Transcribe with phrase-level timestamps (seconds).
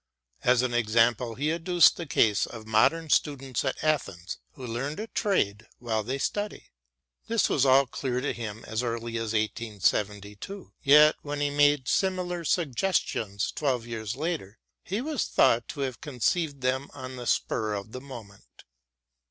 [0.43, 5.05] As an example he adduced the case of modern students at Athens who learn a
[5.05, 6.71] trade while they study.
[7.27, 12.43] This was all clear to him as early as 1872, yet when he made similar
[12.43, 17.91] suggestions twelve years later, he was thought to have conceived them on the spur of
[17.91, 18.63] the moment.